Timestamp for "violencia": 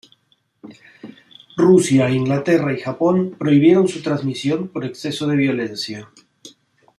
5.35-6.09